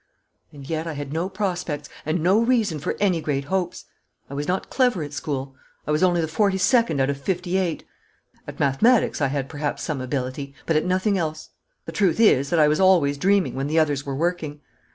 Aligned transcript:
And 0.51 0.67
yet 0.67 0.87
I 0.87 0.93
had 0.93 1.13
no 1.13 1.29
prospects 1.29 1.87
and 2.07 2.23
no 2.23 2.39
reason 2.39 2.79
for 2.79 2.95
any 2.99 3.21
great 3.21 3.43
hopes. 3.43 3.85
I 4.31 4.33
was 4.33 4.47
not 4.47 4.71
clever 4.71 5.03
at 5.03 5.13
school. 5.13 5.55
I 5.85 5.91
was 5.91 6.01
only 6.01 6.21
the 6.21 6.27
forty 6.27 6.57
second 6.57 6.99
out 6.99 7.11
of 7.11 7.21
fifty 7.21 7.55
eight. 7.55 7.83
At 8.47 8.59
mathematics 8.59 9.21
I 9.21 9.27
had 9.27 9.47
perhaps 9.47 9.83
some 9.83 10.01
ability, 10.01 10.55
but 10.65 10.75
at 10.75 10.85
nothing 10.85 11.19
else. 11.19 11.49
The 11.85 11.91
truth 11.91 12.19
is 12.19 12.49
that 12.49 12.57
I 12.57 12.67
was 12.67 12.79
always 12.79 13.19
dreaming 13.19 13.53
when 13.53 13.67
the 13.67 13.77
others 13.77 14.03
were 14.03 14.15
working. 14.15 14.61